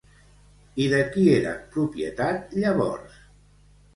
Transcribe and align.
I 0.85 0.87
de 0.93 1.01
qui 1.15 1.25
eren 1.33 1.59
propietat 1.77 2.57
llavors? 2.63 3.21